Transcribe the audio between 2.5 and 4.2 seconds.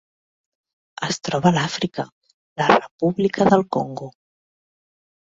la República del Congo.